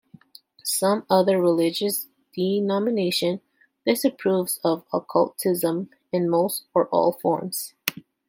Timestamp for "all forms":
6.87-7.75